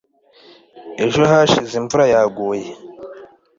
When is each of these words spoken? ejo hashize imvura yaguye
ejo 1.05 1.21
hashize 1.31 1.73
imvura 1.81 2.05
yaguye 2.13 2.69